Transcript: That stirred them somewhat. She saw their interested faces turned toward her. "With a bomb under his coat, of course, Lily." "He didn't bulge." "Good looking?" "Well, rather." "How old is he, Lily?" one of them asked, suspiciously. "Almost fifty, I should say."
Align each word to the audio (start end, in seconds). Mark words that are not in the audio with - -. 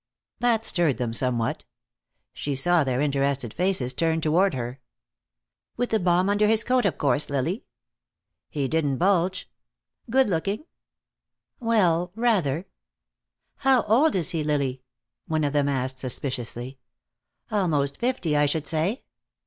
That 0.39 0.65
stirred 0.65 0.97
them 0.97 1.13
somewhat. 1.13 1.63
She 2.33 2.55
saw 2.55 2.83
their 2.83 3.01
interested 3.01 3.53
faces 3.53 3.93
turned 3.93 4.23
toward 4.23 4.55
her. 4.55 4.79
"With 5.77 5.93
a 5.93 5.99
bomb 5.99 6.27
under 6.27 6.47
his 6.47 6.63
coat, 6.63 6.85
of 6.87 6.97
course, 6.97 7.29
Lily." 7.29 7.65
"He 8.49 8.67
didn't 8.67 8.97
bulge." 8.97 9.47
"Good 10.09 10.27
looking?" 10.27 10.65
"Well, 11.59 12.11
rather." 12.15 12.65
"How 13.57 13.83
old 13.83 14.15
is 14.15 14.31
he, 14.31 14.43
Lily?" 14.43 14.81
one 15.27 15.43
of 15.43 15.53
them 15.53 15.69
asked, 15.69 15.99
suspiciously. 15.99 16.79
"Almost 17.51 17.99
fifty, 17.99 18.35
I 18.35 18.47
should 18.47 18.65
say." 18.65 19.03